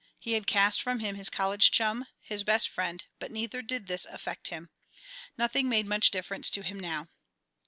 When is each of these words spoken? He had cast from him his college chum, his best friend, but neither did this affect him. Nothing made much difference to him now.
He 0.17 0.31
had 0.31 0.47
cast 0.47 0.81
from 0.81 0.97
him 0.97 1.13
his 1.13 1.29
college 1.29 1.69
chum, 1.69 2.07
his 2.19 2.43
best 2.43 2.67
friend, 2.69 3.03
but 3.19 3.29
neither 3.31 3.61
did 3.61 3.85
this 3.85 4.05
affect 4.05 4.47
him. 4.47 4.71
Nothing 5.37 5.69
made 5.69 5.85
much 5.85 6.09
difference 6.09 6.49
to 6.49 6.63
him 6.63 6.79
now. 6.79 7.09